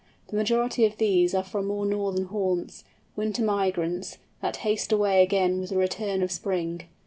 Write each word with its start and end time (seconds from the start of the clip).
The 0.29 0.35
majority 0.35 0.83
of 0.87 0.97
these 0.97 1.35
are 1.35 1.43
from 1.43 1.67
more 1.67 1.85
northern 1.85 2.25
haunts, 2.25 2.83
winter 3.15 3.43
migrants, 3.43 4.17
that 4.41 4.55
haste 4.65 4.91
away 4.91 5.21
again 5.21 5.59
with 5.59 5.69
the 5.69 5.77
return 5.77 6.23
of 6.23 6.31
spring. 6.31 6.81